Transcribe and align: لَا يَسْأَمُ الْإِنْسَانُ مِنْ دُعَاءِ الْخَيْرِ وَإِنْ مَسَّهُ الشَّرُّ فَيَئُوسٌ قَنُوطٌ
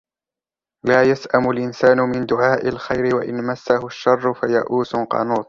لَا 0.85 1.03
يَسْأَمُ 1.03 1.49
الْإِنْسَانُ 1.51 1.97
مِنْ 1.97 2.25
دُعَاءِ 2.25 2.67
الْخَيْرِ 2.67 3.15
وَإِنْ 3.15 3.43
مَسَّهُ 3.47 3.85
الشَّرُّ 3.85 4.33
فَيَئُوسٌ 4.33 4.95
قَنُوطٌ 4.95 5.39